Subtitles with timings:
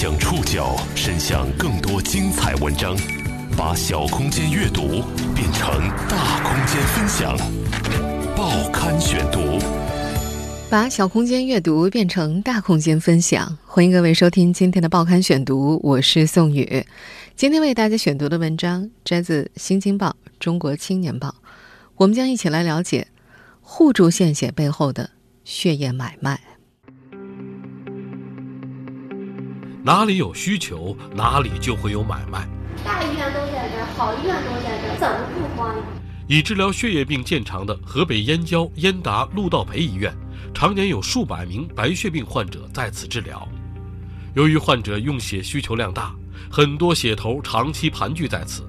[0.00, 2.96] 将触角伸向更多精彩文章，
[3.56, 5.02] 把小空间阅读
[5.34, 5.68] 变成
[6.08, 7.36] 大空间分享。
[8.36, 9.58] 报刊选读，
[10.70, 13.58] 把小空间阅读变成大空间分享。
[13.66, 16.86] 欢迎各位收听今天的报刊选读，我是宋宇。
[17.34, 21.28] 今天为大家选读的文章摘自《新京报》《中国青年报》，
[21.96, 23.08] 我们将一起来了解
[23.60, 25.10] 互助献血背后的
[25.42, 26.38] 血液买卖。
[29.88, 32.46] 哪里有需求，哪里就会有买卖。
[32.84, 35.82] 大医院都在这儿，好医院都在这儿，怎么不慌呢？
[36.26, 40.14] 以治疗血液病见长的河北燕郊燕达陆道培医院，
[40.52, 43.48] 常年有数百名白血病患者在此治疗。
[44.34, 46.14] 由于患者用血需求量大，
[46.50, 48.68] 很多血头长期盘踞在此。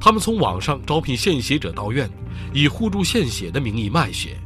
[0.00, 2.10] 他们从网上招聘献血者到院，
[2.52, 4.36] 以互助献血的名义卖血。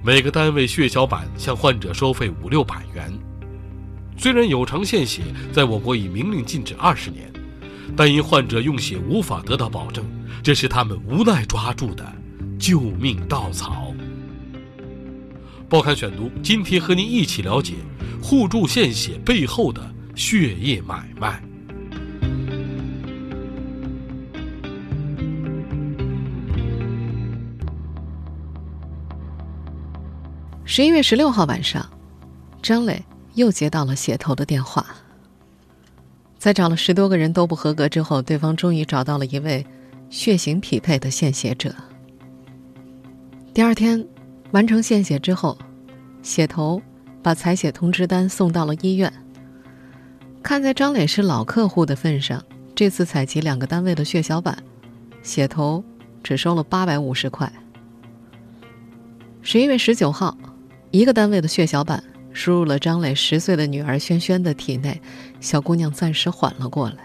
[0.00, 3.12] 每个单位血小板向患者收费五六百元。
[4.16, 7.32] 虽然有偿献血在我国已明令禁止二十年，
[7.96, 10.04] 但因患者用血无法得到保证，
[10.42, 12.04] 这是他们无奈抓住的
[12.58, 13.92] 救命稻草。
[15.68, 17.74] 报刊选读，今天和您一起了解
[18.22, 19.82] 互助献血背后的
[20.14, 21.42] 血液买卖。
[30.64, 31.84] 十一月十六号晚上，
[32.62, 33.02] 张磊。
[33.34, 34.86] 又接到了血头的电话，
[36.38, 39.66] 在找了十多个人都不合格之后，对方终于找到了一位
[40.10, 41.74] 血型匹配的献血者。
[43.54, 44.06] 第二天，
[44.50, 45.56] 完成献血之后，
[46.22, 46.80] 血头
[47.22, 49.12] 把采血通知单送到了医院。
[50.42, 52.42] 看在张磊是老客户的份上，
[52.74, 54.56] 这次采集两个单位的血小板，
[55.22, 55.82] 血头
[56.22, 57.50] 只收了八百五十块。
[59.40, 60.36] 十一月十九号，
[60.90, 62.02] 一个单位的血小板。
[62.32, 65.00] 输入了张磊十岁的女儿萱萱的体内，
[65.40, 66.96] 小姑娘暂时缓了过来。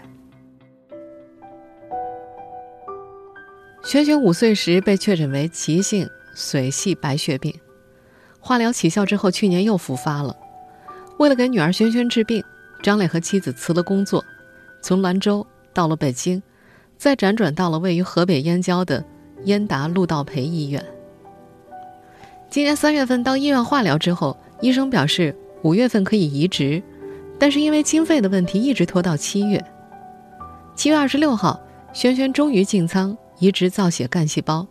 [3.82, 7.54] 萱萱五岁时被确诊为急性髓系白血病，
[8.40, 10.36] 化疗起效之后，去年又复发了。
[11.18, 12.42] 为了给女儿萱萱治病，
[12.82, 14.24] 张磊和妻子辞了工作，
[14.82, 16.42] 从兰州到了北京，
[16.96, 19.04] 再辗转到了位于河北燕郊的
[19.44, 20.84] 燕达陆道培医院。
[22.50, 24.36] 今年三月份到医院化疗之后。
[24.60, 26.82] 医生表示，五月份可以移植，
[27.38, 29.64] 但是因为经费的问题，一直拖到七月。
[30.74, 31.60] 七月二十六号，
[31.92, 34.66] 萱萱终于进仓移植造血干细胞。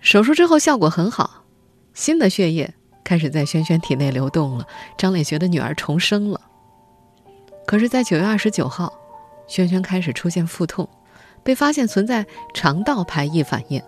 [0.00, 1.44] 手术之后效果很好，
[1.94, 4.66] 新的血液开始在萱萱体内流动了。
[4.98, 6.40] 张磊觉得女儿重生了。
[7.66, 8.92] 可是，在九月二十九号，
[9.46, 10.88] 萱萱开始出现腹痛，
[11.42, 13.82] 被发现存在肠道排异反应。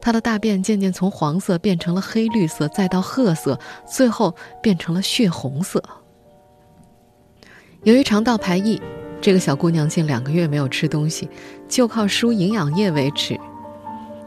[0.00, 5.82] 他的大便渐渐从黄色变成了黑绿色，再到褐色，最后变成了血红色。
[7.82, 8.80] 由于肠道排异，
[9.20, 11.28] 这个小姑娘近两个月没有吃东西，
[11.68, 13.38] 就靠输营养液维持。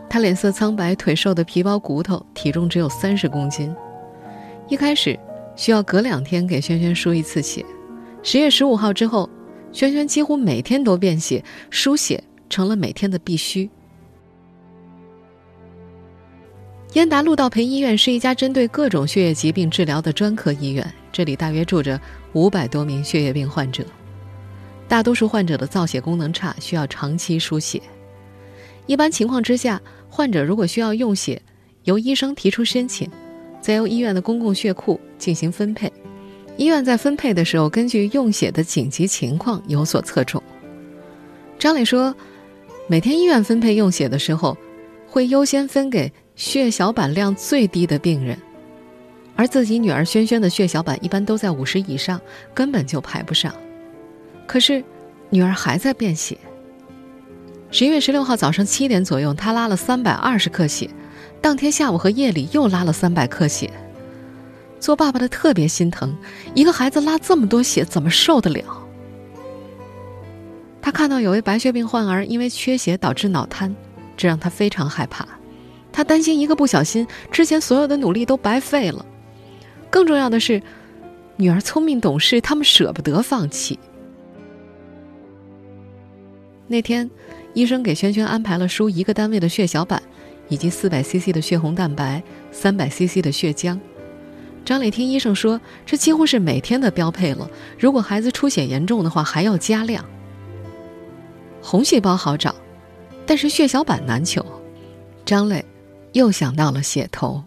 [0.10, 3.74] 她脸色苍白，腿瘦的皮包骨头，体重只有三十公斤。
[4.68, 5.18] 一开始
[5.56, 7.66] 需要隔两天给萱萱输一次血，
[8.24, 9.30] 十月十五号之后，
[9.72, 13.70] 萱萱几乎每天都便血，输血成了每天的必须。
[16.94, 22.02] 燕达陆道培医院是一家针对各种血液疾病治疗的专科医院，这里大约住着
[22.34, 23.86] 五百多名血液病患者。
[24.88, 27.80] 大多数患者的造血功能差，需要长期输血。
[28.88, 29.80] 一般情况之下，
[30.10, 31.40] 患者如果需要用血，
[31.84, 33.08] 由医生提出申请，
[33.62, 35.94] 再由医院的公共血库进行分配。
[36.58, 40.42] 医院在分配的时候，根据用血的紧急情况有所侧重。
[41.60, 42.16] 张磊说，
[42.88, 44.58] 每天医院分配用血的时候，
[45.08, 46.12] 会优先分给。
[46.40, 48.40] 血小板量最低的病人，
[49.36, 52.22] 而自己女儿萱萱的血小板一般都在五十以上，
[52.54, 53.54] 根本就排不上。
[54.48, 54.82] 可是，
[55.30, 56.38] 女儿还在便血。
[57.72, 60.90] 十一月十六号早上七点左右，她拉了三百二十克血，
[61.42, 63.70] 当天下午和夜里又拉了三百克血。
[64.80, 66.18] 做爸爸的特别心疼，
[66.54, 68.64] 一个孩子拉这么多血，怎么受得了？
[70.82, 73.76] 他看到有位白血病患儿因为缺血导致脑瘫，
[74.16, 75.28] 这让他非常害怕。
[75.92, 79.06] 他担心一个不小心，之前所有的努力都白费了。
[79.90, 80.62] 更重要的是，
[81.36, 83.78] 女儿聪明懂事，他们舍不得放弃。
[86.68, 87.10] 那天，
[87.54, 90.02] 医生给萱萱安排了输一个单位的血小板，
[90.48, 92.22] 以及四百 CC 的血红蛋白、
[92.52, 93.80] 三百 CC 的血浆。
[94.64, 97.50] 张磊听医生说，这几乎是每天的标配了。
[97.80, 100.06] 如果孩子出血严重的话，还要加量。
[101.62, 102.54] 红细胞好找，
[103.26, 104.46] 但是血小板难求。
[105.26, 105.66] 张磊。
[106.14, 107.44] 又想到了血头。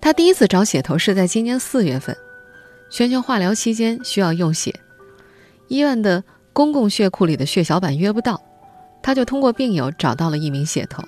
[0.00, 2.16] 他第一次找血头是在今年四月份，
[2.88, 4.72] 轩轩化疗期间需要用血，
[5.66, 6.22] 医院的
[6.52, 8.40] 公共血库里的血小板约不到，
[9.02, 11.02] 他就通过病友找到了一名血头，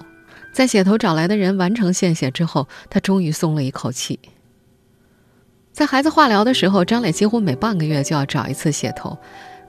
[0.52, 4.19] 在血头找来的人完成献血之后，他终于松了一口气。
[5.73, 9.16] 在孩子化疗的时候，张磊几乎每半个月就要找一次血头，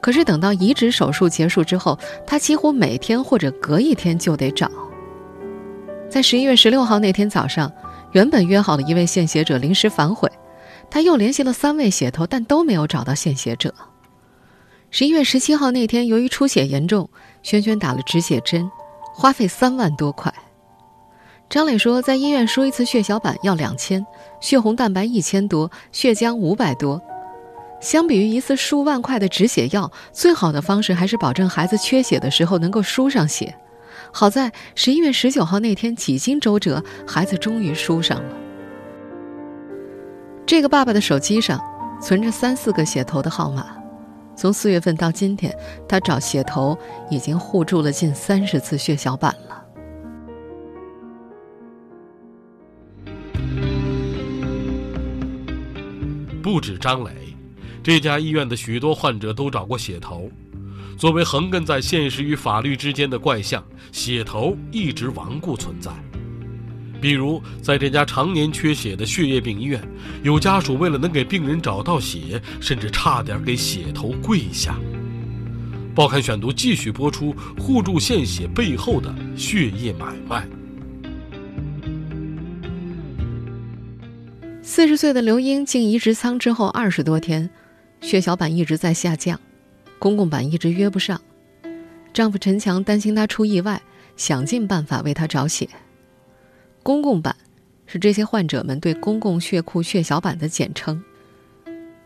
[0.01, 4.69] 可是等到移植手术结束之后，他几乎每天或者隔一天就得找。
[6.11, 7.71] 在十一月十六号那天早上，
[8.11, 10.29] 原本约好的一位献血者临时反悔，
[10.89, 13.73] 他又联系了三位血头，但都没有找到献血者。
[14.89, 17.09] 十一月十七号那天，由于出血严重，
[17.43, 18.69] 轩轩打了止血针，
[19.13, 20.33] 花费三万多块。
[21.49, 24.05] 张磊说，在医院输一次血小板要两千，
[24.41, 27.01] 血红蛋白一千多，血浆五百多。
[27.79, 33.55] 相比于一次数万块的止血药，最好的方式还是保证孩子缺血的时候能够输上血。
[34.13, 38.35] 好在十一月十九号那天几经周折，孩子终于输上了。
[40.45, 41.59] 这个爸爸的手机上
[42.01, 43.67] 存着三四个血头的号码，
[44.35, 45.55] 从四月份到今天，
[45.87, 46.77] 他找血头
[47.09, 49.65] 已经互助了近三十次血小板了。
[56.43, 57.11] 不止张磊，
[57.81, 60.29] 这家医院的许多患者都找过血头。
[60.97, 65.91] 作为横亘在现实与法律之间的怪象，血头一直顽固存在。
[67.01, 69.81] 比如，在这家常年缺血的血液病医院，
[70.21, 74.77] 有家属为了能给病人找到血，甚至差点给血头跪下。
[75.95, 80.47] 报刊选读继续播出互助献血背后的血液买卖。
[84.61, 87.49] 四十岁的刘英进移植舱之后二十多天，
[87.99, 89.39] 血小板一直在下降。
[90.01, 91.21] 公共板一直约不上，
[92.11, 93.79] 丈夫陈强担心她出意外，
[94.17, 95.69] 想尽办法为她找血。
[96.81, 97.35] 公共板
[97.85, 101.03] 是这些患者们对公共血库血小板的简称。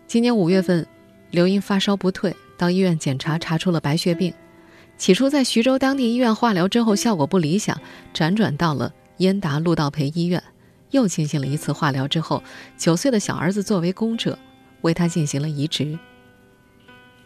[0.07, 0.86] 今年五月份，
[1.31, 4.33] 刘英发烧不退，到医院检查，查出了白血病。
[4.98, 7.80] 起初在徐州当地医院化疗之后效果不理想，
[8.13, 10.44] 辗转到了燕达陆道培医院，
[10.91, 12.44] 又进行了一次化疗之后，
[12.77, 14.38] 九岁的小儿子作为公者，
[14.81, 15.98] 为他进行了移植。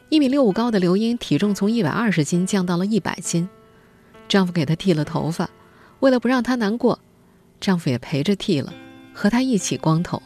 [0.09, 3.47] 一米六五高的刘英，体重从一百二十斤降到了一百斤，
[4.27, 5.47] 丈夫给她剃了头发，
[5.99, 6.99] 为了不让她难过，
[7.61, 8.73] 丈夫也陪着剃了，
[9.13, 10.19] 和她一起光头。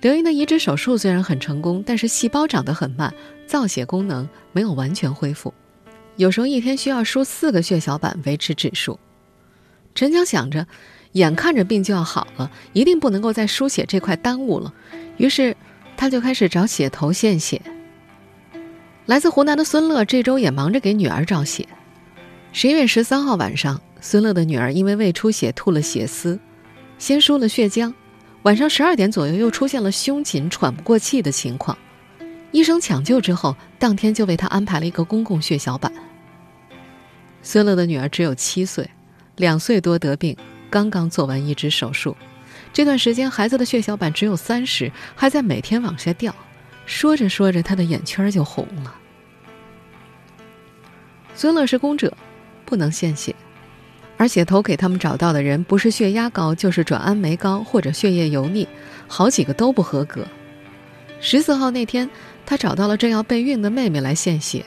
[0.00, 3.12] 刘英的移植手术虽然很成功，但是细胞长得很慢，
[3.48, 5.52] 造血功能没有完全恢复，
[6.14, 9.00] 有时候一天需要输四个血小板维持指数。
[9.92, 10.68] 陈强想着，
[11.12, 14.72] 眼看着病就要好了，一定不能够在输血这块耽误了，
[15.16, 15.56] 于是
[15.96, 17.60] 他就开始找血头献血。
[19.06, 21.68] 来自湖南的孙乐这周也忙着给女儿找血。
[22.52, 26.38] 十一月十三号晚上，孙乐的女儿因为胃出血吐了血丝，
[26.98, 27.92] 先输了血浆，
[28.44, 31.76] 晚上十二点左右又出现了胸紧、喘不过气的情况。
[32.50, 35.92] 医生抢救之后，当天就为她安排了一个公共血小板。
[37.42, 38.88] 孙乐的女儿只有七岁，
[39.36, 40.34] 两岁多得病，
[40.70, 42.16] 刚刚做完移植手术，
[42.72, 46.34] 这段时间孩子的血小板只有三十，还在每天往下掉。
[46.86, 48.94] 说着说着，他的眼圈就红了。
[51.34, 52.16] 孙乐是公者，
[52.64, 53.34] 不能献血，
[54.16, 58.68] 而血头给他们找到的人，不是血压高，就是转氨酶高或者血液油腻，
[59.08, 60.26] 好几个都不合格。
[61.20, 62.08] 十四号那天，
[62.44, 64.64] 他找到了正要备孕的妹妹来献血，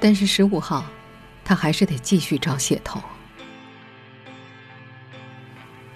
[0.00, 0.84] 但是十五号，
[1.44, 3.00] 他还是得继续找血头。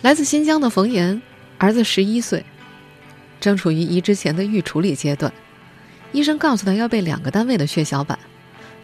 [0.03, 1.21] 来自新疆的冯岩，
[1.59, 2.45] 儿子十一岁。
[3.43, 5.33] 正处于移植前的预处理阶段，
[6.13, 8.17] 医生告诉他要备两个单位的血小板。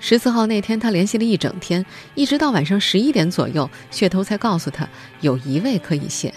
[0.00, 1.86] 十四号那天，他联系了一整天，
[2.16, 4.88] 一直到晚上十一点左右，血头才告诉他
[5.20, 6.34] 有一位可以献。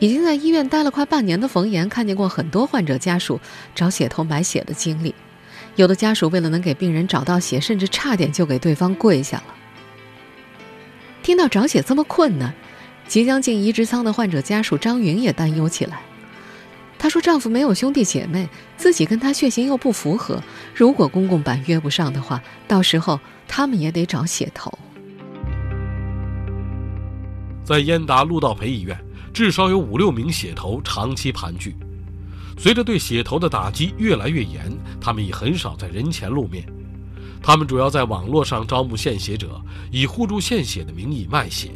[0.00, 3.40] 已经在医院待了快半年的冯岩，看见过很多患者家属
[3.72, 5.14] 找血头买血的经历，
[5.76, 9.54] 有的家属为了能给病人找到血，甚至差点就给对方跪下了。
[11.22, 12.52] 听到找血这么困难，
[13.06, 16.00] 即将进移植舱的患者家属张云也担忧起来。
[16.98, 20.42] 她说：“丈夫没有兄弟姐妹，自己跟他血型又不符合，
[20.74, 24.72] 如果公共板约不上的话，到时候他们也得找血头。”
[27.64, 28.98] 在燕达陆道培医院，
[29.32, 31.74] 至少有五六名血头长期盘踞。
[32.58, 36.64] 随着对血头的打击越来越严，他们已很少在人前露面。
[37.42, 39.60] 他们主要在网络上招募献血者，
[39.92, 41.70] 以互助献血的名义卖血。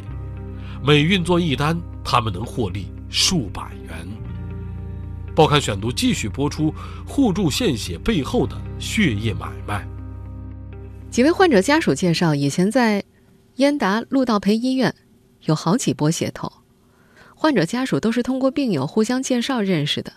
[0.83, 4.07] 每运作一单，他们能获利数百元。
[5.33, 6.73] 报刊选读继续播出
[7.07, 9.87] 互助献血背后的血液买卖。
[11.09, 13.03] 几位患者家属介绍，以前在
[13.55, 14.93] 燕达陆道培医院
[15.43, 16.51] 有好几波血头，
[17.33, 20.13] 患者家属都是通过病友互相介绍认识的。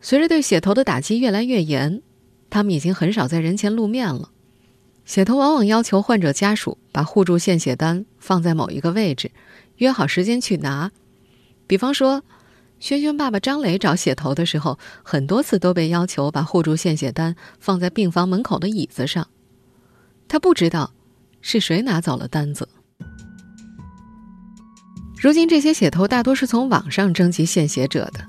[0.00, 2.02] 随着对血头的打击越来越严，
[2.48, 4.30] 他们已经很少在人前露面了。
[5.04, 9.30] 血头往往要求患者家属把互助献血单放在某一个位置，
[9.76, 10.92] 约好时间去拿。
[11.66, 12.22] 比方说，
[12.80, 19.28] 轩轩爸爸张磊找血头的时候，很多次都被要求把互助献血单放在病房门口的椅子上。
[20.26, 20.90] 他不知道
[21.42, 22.68] 是谁拿走了单子。
[25.20, 28.26] 如今，这些血头大多是从网上征集献血者的。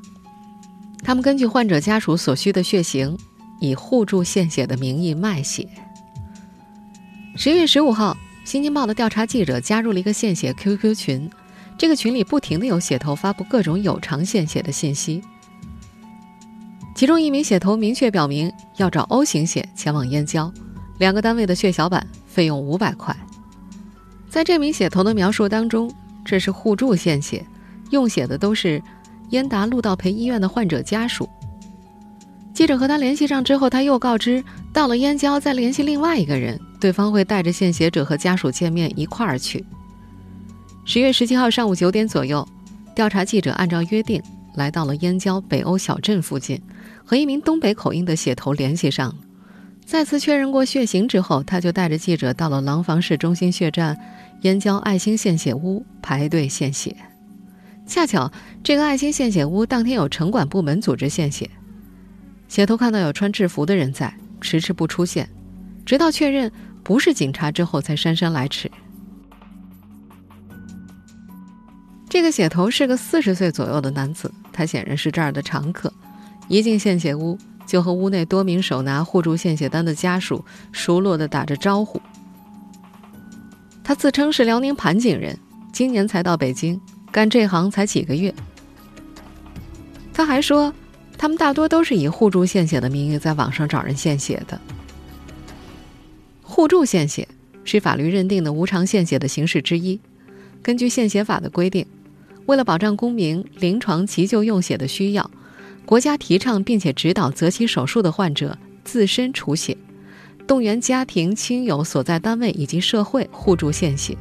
[1.02, 3.18] 他们根据患者家属所需的血型，
[3.62, 5.66] 以互助献血的名义卖血。
[7.38, 11.30] 十月十五号，《新京报》的调查记者加入了一个献血 QQ 群，
[11.78, 15.22] 这个群里不停的有血头发布各种有偿献血的信息。
[16.96, 20.52] 其中一名血头明确表明要找 O 型血前往燕郊，
[21.00, 23.16] 两个单位的血小板费用五百块。
[24.30, 25.92] 在这名血头的描述当中。
[26.24, 27.44] 这是互助献血，
[27.90, 28.80] 用血的都是
[29.32, 31.28] 燕达陆道培医院的患者家属。
[32.54, 39.66] 记者和他联系上之后，他又告知到了燕郊再联系另外一个人，对方会带着献血者和家属见面一块儿去。
[40.84, 42.48] 十月十七号上午九点左右，
[42.96, 44.22] 调查记者按照约定
[44.56, 46.60] 来到了燕郊北欧小镇附近，
[47.06, 49.16] 和一名东北口音的血头联系上了。
[49.86, 53.98] 再次确认过血型之后，他就带着记者到了廊坊市中心血站。
[54.42, 56.96] 燕郊爱心献血屋排队献血，
[57.86, 58.32] 恰巧
[58.64, 61.48] 这个爱心献血屋当天有城管部门组织献血，
[62.48, 64.12] 血头看到有穿制服的人在，
[64.42, 65.30] 迟迟不出现，
[65.86, 68.72] 直到确认不是警察之后才姗姗来迟。
[72.12, 75.94] 这个血头是个四十岁左右的男子，他显然是这儿的常客，
[76.50, 82.02] 一进献血屋就和屋内多名手拿互助献血单的家属熟络地打着招呼。
[83.82, 85.40] 他自称是辽宁盘锦人，
[85.72, 86.78] 今年才到北京，
[87.14, 88.36] 干这行才几个月。
[90.14, 90.74] 他还说，
[91.18, 94.60] 他们大多都是以互助献血的名义在网上找人献血的。
[96.44, 97.26] 互助献血
[97.64, 99.98] 是法律认定的无偿献血的形式之一。
[100.62, 101.88] 根据献血法的规定，
[102.46, 105.30] 为了保障公民临床急救用血的需要，
[105.86, 109.78] 国家提倡并且指导择期手术的患者自身储血。
[110.48, 114.18] 动员家庭、亲友所在单位以及社会互助献血。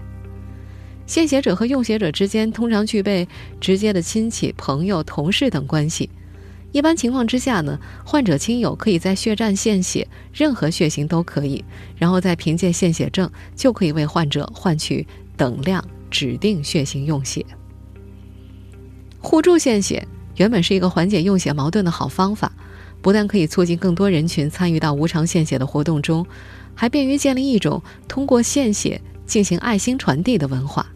[1.06, 3.26] 献血者和用血者之间通常具备
[3.60, 6.08] 直接的亲戚、朋友、同事等关系。
[6.70, 11.64] 一般情况之下呢，患者亲友可以在血站献血，任何血型都可以，
[11.96, 15.04] 然后再凭借献血证就可以为患者换取
[15.36, 17.44] 等量指定血型用血。
[19.20, 22.50] 互助献血原本是一个缓解用血矛盾的好方法。
[23.02, 26.26] 不但可以促进更多人群参与到无偿献血的活动中，
[26.74, 30.86] 还便于建立一种通过献血进行爱心传递的文化。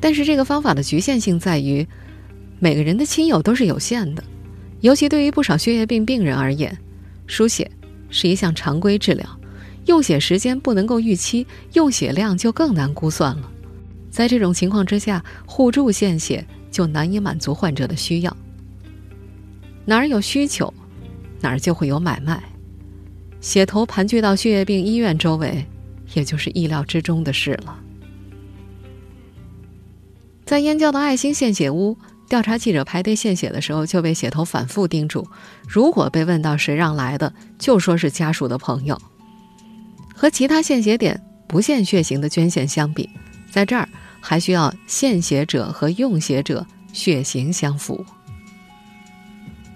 [0.00, 1.86] 但是，这个方法的局限性在于，
[2.58, 4.24] 每个人的亲友都是有限的，
[4.80, 6.76] 尤其对于不少血液病病人而言，
[7.28, 7.70] 输血
[8.10, 9.24] 是一项常规治疗，
[9.84, 13.48] 用血时间不能够预期，用血量就更难估算了。
[14.10, 16.44] 在这种情况之下，互助献血
[16.76, 18.36] 就难以满足患者的需要。
[19.86, 20.74] 哪儿有需求，
[21.40, 22.42] 哪儿就会有买卖。
[23.40, 25.64] 血头盘踞到血液病医院周围，
[26.12, 27.80] 也就是意料之中的事了。
[30.44, 31.96] 在燕郊的爱心献血屋，
[32.28, 35.26] 调查记者排队献血的时候，就被血头反复叮嘱：
[35.66, 39.00] 如果被问到谁让来的，就说是家属的朋友。
[40.14, 43.08] 和其他献血点不限血型的捐献相比，
[43.50, 43.88] 在这儿
[44.28, 48.04] 还需要献血者和用血者血型相符。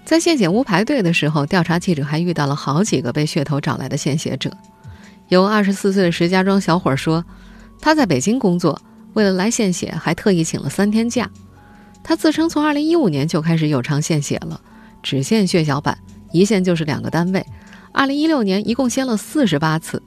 [0.03, 4.51] 在献血屋排队的时候，调查记者还遇到了好几个被血头找来的献血者。
[5.29, 7.23] 有二十四岁的石家庄小伙说，
[7.79, 8.81] 他在北京工作，
[9.13, 11.29] 为了来献血，还特意请了三天假。
[12.03, 14.59] 他自称从二零一五年就开始有偿献血了，
[15.01, 15.97] 只献血小板，
[16.33, 17.45] 一献就是两个单位。
[17.93, 20.03] 二零一六年一共献了四十八次。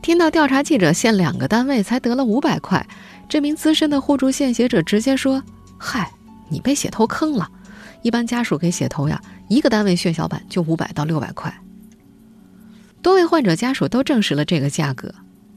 [0.00, 2.86] 听到调查记者献两个单位才得了五百块，
[3.28, 5.42] 这名资深的互助献血者直接说
[5.78, 6.10] ：“嗨，
[6.48, 7.48] 你被血头坑了。”
[8.02, 11.52] 一般家属给血头呀，一个单位血小板就五百到六百块。
[13.00, 15.14] 多位患者家属都证实了这个价格。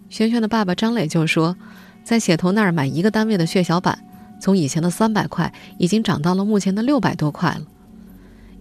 [0.10, 1.58] 轩轩的爸爸张磊就说，
[2.06, 4.00] 在血头那儿买一个单位的血小板，
[4.40, 7.62] 从以前的三百块已经涨到了目前的六百多块了。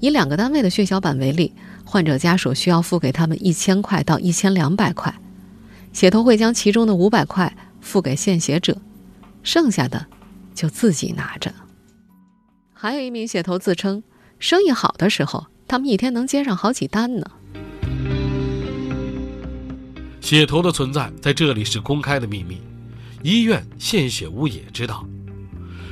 [0.00, 1.52] 以两个单位的血小板为例，
[1.84, 5.14] 患者家属需要付给他们一千块到一千两百块，
[5.92, 8.76] 血头会将其中的五百块付给献血者，
[9.46, 10.04] 剩下的
[10.54, 11.54] 就自己拿着。
[12.74, 14.02] 还有一名血头自称，
[14.40, 17.30] 生意好的时候，他们一天能接上好几单呢。
[20.20, 22.60] 血头的存在在这里是公开的秘密，
[23.22, 25.06] 医院献血屋也知道。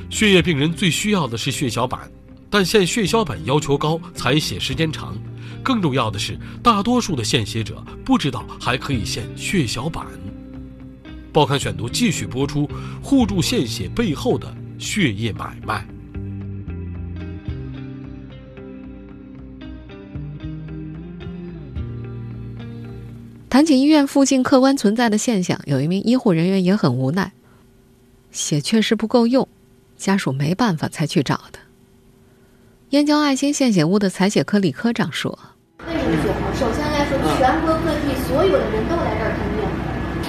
[0.09, 2.11] 血液病人最需要的是血小板，
[2.49, 5.17] 但献血小板要求高，采血时间长。
[5.63, 10.05] 更重要的是，大多数的献血者不知道还可以献血小板。
[11.35, 12.65] 报刊选读继续播出：
[13.03, 14.47] 互助献血背后的
[14.79, 15.85] 血液买卖。
[23.49, 27.33] 谈起医院附近客观存在的现象，有一名医护人员也很无奈：
[28.31, 29.45] 血确实不够用，
[29.97, 31.59] 家属没办法才去找的。
[32.91, 35.37] 燕郊爱心献血屋的采血科李科长说。
[35.85, 36.55] 为什么血荒？
[36.55, 39.54] 首先来说，全国各地所有的人都来这儿看病，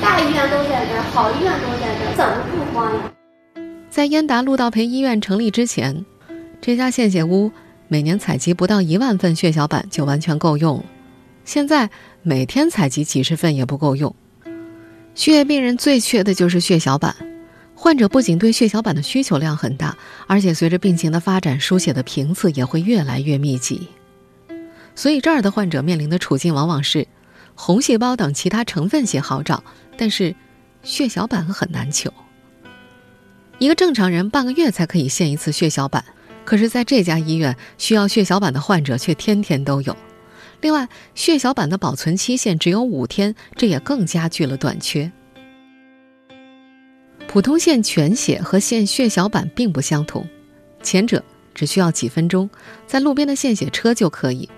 [0.02, 3.00] 大医院都在这儿，好医院都在这儿，怎么不慌呀？
[3.90, 6.04] 在燕达陆道培医院成立之前，
[6.60, 7.50] 这家献血屋
[7.88, 10.84] 每年采集不到一万份血小板就完全够用了。
[11.44, 11.88] 现在
[12.22, 14.14] 每天采集几十份也不够用。
[15.14, 17.14] 血液病人最缺的就是血小板，
[17.74, 23.88] 患者不仅对血小板的需求量很大，而且随着病情的发展，输血的频次也会越来越密集。
[24.94, 27.06] 所以这儿的患者面临的处境往往是，
[27.56, 29.64] 红细胞等其他成分血好找，
[29.96, 30.36] 但是
[30.82, 32.12] 血小板很难求。
[33.58, 36.04] 一个正常人半个月才可以献一次血小板，
[36.44, 39.96] 可是在这家医院，需要血小板的患者却天天都有。
[40.60, 45.10] 另外，血小板的保存期限只有五天，这也更加剧了短缺。
[47.26, 50.28] 普通献全血和献血小板并不相同，
[50.82, 52.48] 前者只需要几分钟，
[52.86, 54.48] 在路边的献血车就可以。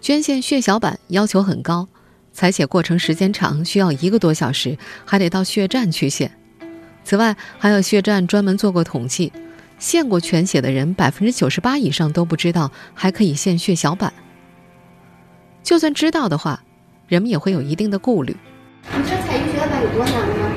[0.00, 1.88] 捐献血小板要求很高，
[2.34, 4.76] 采血过程时间长，需要一个多小时，
[5.06, 6.30] 还得到血站去献。
[7.04, 9.32] 此外，还有血站专门做过统计，
[9.78, 14.12] 献过全血的人，百分之九十八以上都不知道还可以献血小板。
[15.62, 16.60] 就算知道的话，
[17.06, 18.36] 人们也会有一定的顾虑。
[18.82, 20.50] 你说采血小板有多难吗？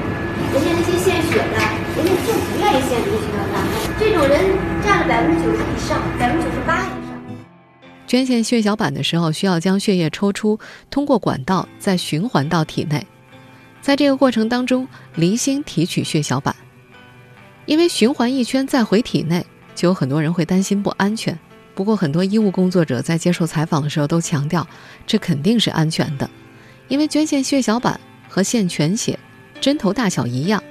[0.53, 1.59] 人家那些献血的，
[1.95, 3.63] 人家就不愿意献这个血小板，
[3.99, 7.06] 这种人占了百分之九十以上，百分之九十八。
[8.07, 10.57] 捐献血小板的时候，需要将血液抽出，
[10.89, 13.05] 通过管道再循环到体内。
[13.81, 16.55] 在这个过程当中，离心提取血小板。
[17.65, 21.37] 因为循环一圈再回体内，就有很多人会担心不安全。
[21.75, 24.65] 不过，很多医务工作者在接受采访的时候都强调，
[25.05, 26.29] 这肯定是安全的。
[26.87, 29.19] 因为捐献血小板和献全血，
[29.59, 30.63] 针头大小一样，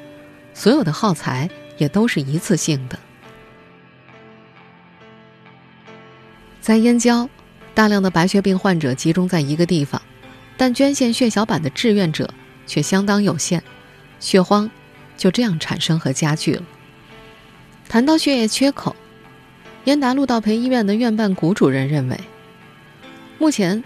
[0.55, 2.99] 所有的耗材也都是一次性的。
[6.67, 7.31] 在燕郊，
[7.75, 10.03] 大量的白血病患者集中在一个地方，
[10.57, 12.29] 但捐献血小板的志愿者
[12.67, 13.63] 却相当有限，
[14.19, 14.69] 血荒
[15.17, 16.63] 就这样产生和加剧了。
[17.89, 18.97] 谈到血液缺口，
[19.85, 22.19] 燕达路道培医院的院办谷主任认为，
[23.39, 23.85] 目前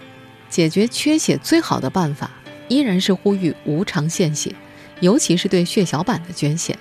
[0.48, 2.30] 解决缺血最好的办法
[2.68, 4.54] 依然是呼吁无偿献血，
[5.00, 6.78] 尤其是对血小板的捐献。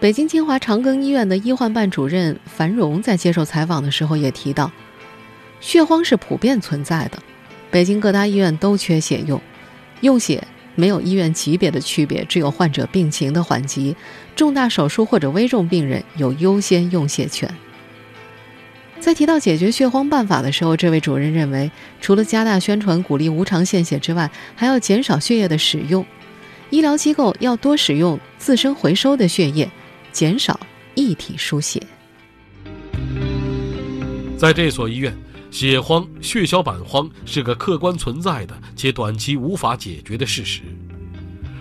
[0.00, 4.70] 北京清华长庚医院的医患办主任樊荣在接受采访的时候也提到，
[5.58, 7.18] 血荒是普遍存在的，
[7.68, 9.42] 北京各大医院都缺血用，
[10.02, 13.96] 用血没有医院级别的区别，只有患者病情的缓急，
[14.36, 17.52] 重大手术或者危重病人有优先用血权。
[19.00, 26.06] 在提到解决血荒办法的时候，这位主任认为，除了加大宣传鼓励无偿献血之外，还要减少血液的使用，
[26.70, 29.68] 医疗机构要多使用自身回收的血液。
[30.18, 30.58] 减少
[30.96, 31.80] 异体输血。
[34.36, 35.16] 在这所医院，
[35.48, 40.62] 血荒、血小板荒是个客观存在的且短期无法解决的事实。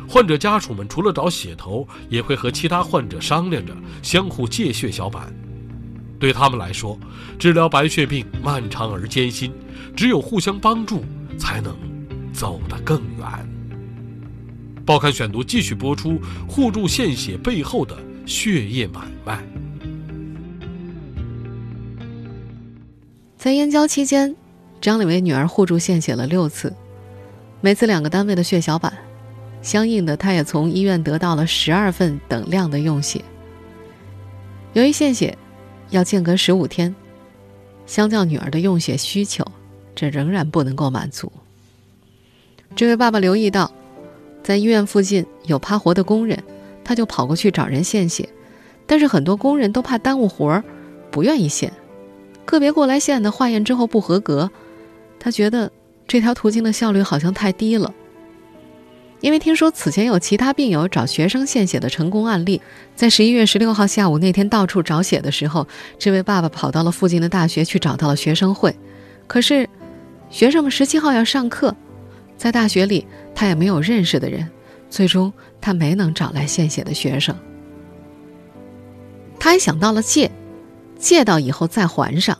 [0.10, 5.32] 患者家属们除了找血头，也会和其他患者商量着相互借血小板。
[6.18, 7.00] 对他们来说，
[7.38, 9.54] 治疗白血病漫长而艰辛，
[9.96, 11.06] 只有互相帮助，
[11.38, 11.78] 才能
[12.34, 13.50] 走得更远。
[14.84, 17.96] 报刊选读继续播出：互助献血背后的。
[18.28, 19.42] 血液买卖，
[23.38, 24.36] 在燕郊期间，
[24.82, 26.76] 张丽为女儿互助献血了六次，
[27.62, 28.92] 每次两个单位的血小板，
[29.62, 33.24] 相应的，他也从医院得到了十二份等量的用血。
[34.74, 35.38] 由于献血
[35.92, 36.94] 要间隔十五天，
[37.86, 39.46] 相较女儿的用血需求，
[39.96, 41.32] 这仍然不能够满足。
[42.76, 43.72] 这位爸爸留意到，
[44.44, 46.44] 在医院附近有趴活的工人。
[46.88, 48.30] 他就跑过去找人献血，
[48.86, 50.64] 但是很多工人都怕耽误活儿，
[51.12, 51.74] 不愿意献。
[52.46, 54.50] 个别过来献的化验之后不合格，
[55.20, 55.70] 他觉得
[56.08, 57.94] 这条途径的效率好像太低了。
[59.20, 62.62] 因为听说此前有其他病友找学生献血的成功案例，
[62.96, 65.68] 在十一月十六号下午那天到处找血的时候，
[66.00, 68.74] 这位爸爸跑到了附近的大学去找到了学生会，
[69.28, 69.68] 可是
[70.30, 71.76] 学生们十七号要上课，
[72.38, 74.50] 在大学里他也没有认识的人。
[74.90, 77.36] 最终，他没能找来献血的学生。
[79.40, 80.32] 他还想到了借，
[80.98, 82.38] 借到以后再还上。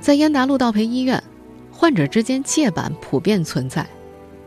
[0.00, 1.22] 在燕达路道培医院，
[1.70, 3.86] 患者之间借板普遍存在，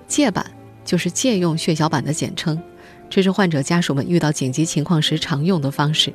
[0.07, 0.45] 借板
[0.83, 2.61] 就是借用血小板的简称，
[3.09, 6.13] 这是患者家属们遇到紧急情况时常用的方式。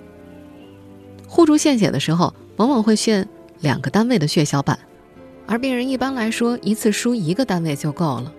[1.28, 3.28] 互助献血的时候，往往会献
[3.60, 4.78] 两个单位的血小板，
[5.46, 8.32] 而病人一般来说一次输一个单位就够了，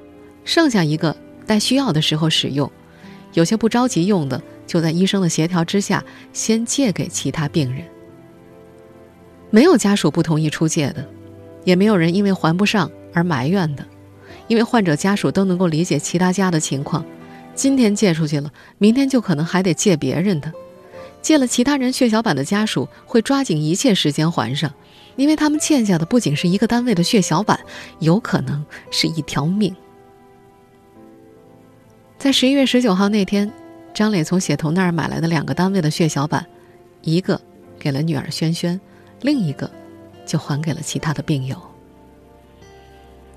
[0.44, 1.16] 剩下一个
[1.48, 2.72] 待需要的时候使用。
[3.34, 7.84] 有些不着急用的，就在医生的协调之下，先借给其他病人。
[9.50, 11.08] 没有家属不同意出借的，
[11.64, 13.86] 也没有人因为还不上而埋怨的，
[14.48, 17.06] 因为患者家属都能够理解其他家的情况。
[17.56, 20.52] 今天借出去了，明天就可能还得借别人的。
[21.22, 24.72] 借了其他人血小板的家属会抓紧一切时间还上，
[25.16, 27.60] 因为他们欠下的不仅是一个单位的血小板，
[28.00, 29.76] 有可能是一条命。
[32.18, 33.52] 在十一月十九号那天，
[33.94, 36.44] 张磊从血头那儿买来的两个单位的血小板，
[37.04, 37.40] 一个
[37.78, 38.82] 给了女儿萱萱，
[39.22, 39.70] 另一个
[40.26, 41.56] 就还给了其他的病友。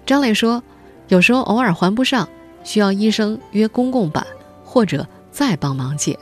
[0.06, 0.62] 张磊说
[1.08, 2.26] ：“有时候偶尔还不上，
[2.64, 4.26] 需要医生约公共版，
[4.64, 6.18] 或者再帮忙借。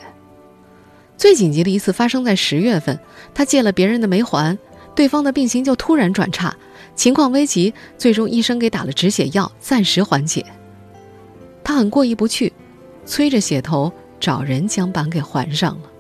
[1.17, 2.99] 最紧急的一次发生在十月份，
[3.33, 4.59] 他借了别人的没还，
[4.97, 6.57] 对方的病情就突然转差，
[6.97, 10.45] 情况危急，最终医生给打了止血药，暂时缓解。”
[11.69, 12.51] 他很过意不去，
[13.05, 15.91] 催着血头找人将板给还上了。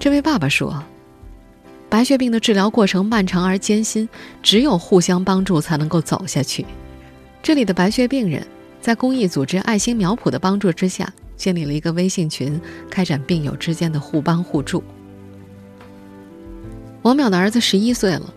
[0.00, 0.82] 这位爸爸说
[1.88, 4.08] ：“白血病的治疗过程漫长而艰辛，
[4.42, 6.66] 只有互相帮助才能够走下去。”
[7.40, 8.44] 这里的白血病人
[8.80, 14.82] 在公益组织爱心苗圃的帮助之下，建立了一个微信群，开展病友之间的互帮互助。
[17.02, 18.34] 王淼的儿子十一岁了，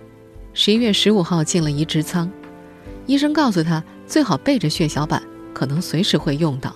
[0.53, 2.29] 十一月十五号进了移植舱，
[3.07, 3.83] 医生告诉他。
[4.07, 5.21] 最好备着血小板，
[5.53, 6.75] 可能随时会用到。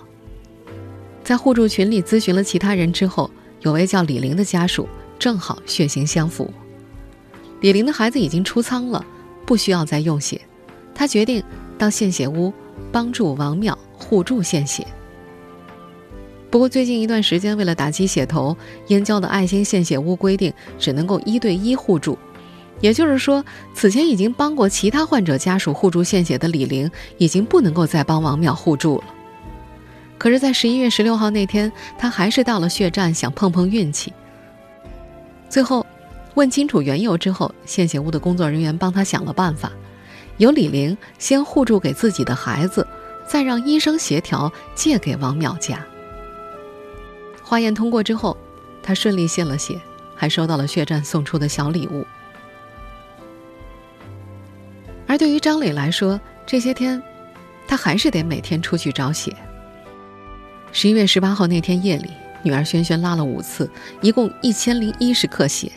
[1.22, 4.88] 在互助群里咨询了其他人之后，有位叫李玲的家属
[5.18, 6.50] 正好血型相符。
[7.60, 9.04] 李玲的孩子已经出舱了，
[9.46, 10.40] 不需要再用血，
[10.94, 11.42] 他决定
[11.78, 12.52] 到献血屋
[12.90, 14.86] 帮助王淼互助献血。
[16.50, 18.56] 不过最近一段时间，为了打击血头，
[18.88, 22.18] 燕郊的爱心献血屋规定只能够一对一互助。
[22.80, 29.04] 也就是说，此前已经帮过其他患者家属互助献血的李玲，已经不能够再帮王淼互助了。
[30.16, 34.12] 可是，在十一月十六号那天，他还是到了血站，想碰碰运气。
[35.48, 35.84] 最后，
[36.34, 39.72] 问清楚缘由之后，献血屋的工作人员帮他想了办法，
[40.38, 42.86] 由李玲先互助给自己的孩子，
[43.26, 45.84] 再让医生协调借给王淼家。
[47.42, 48.36] 化验通过之后，
[48.82, 49.80] 他顺利献了血，
[50.14, 52.06] 还收到了血站送出的小礼物。
[55.10, 57.02] 而对于张磊来说，这些天，
[57.66, 59.34] 他还是得每天出去找血。
[60.70, 62.10] 十一月十八号那天夜里，
[62.44, 63.68] 女儿萱萱拉了五次，
[64.00, 65.72] 一共一千零一十克血。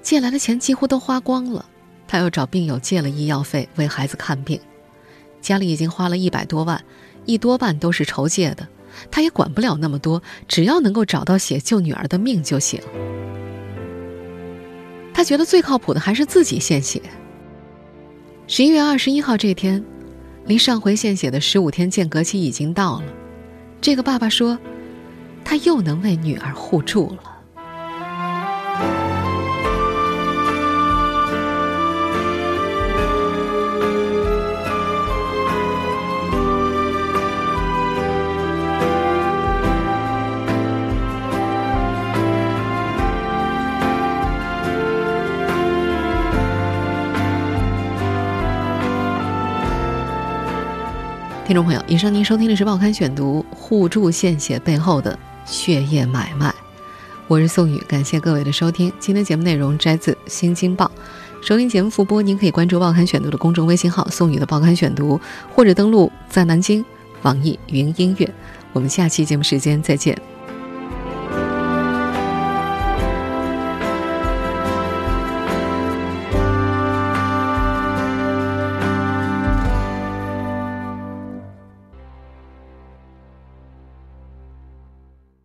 [0.00, 1.62] 借来的钱几乎都花光了，
[2.08, 4.58] 他又找病友借了医药费为孩子看病，
[5.42, 6.82] 家里已经花了一百多万，
[7.26, 8.66] 一多半都是筹借的，
[9.10, 12.80] 他也管不了那么多，只要能够找到血救女儿的命就行。
[15.12, 17.02] 他觉得最靠谱的还是自己献血。
[18.48, 19.84] 十一月二十一号这天，
[20.44, 23.04] 离上回献血的十五天间隔期已经到了。
[23.80, 24.56] 这个爸爸说，
[25.44, 27.35] 他又能为女儿互助了。
[51.46, 56.52] 听众朋友，以上您收听的是《报刊选读》互助献血背后的血液买卖，
[57.28, 58.92] 我是宋宇，感谢各位的收听。
[58.98, 60.90] 今天节目内容摘自《新京报》，
[61.46, 65.20] 收听节目复播，您可以关注《报刊选读》的公众微信号“宋宇的报刊选读”，
[65.54, 66.84] 或者登录在南京
[67.22, 68.28] 网易云音乐。
[68.72, 70.20] 我们下期节目时间再见。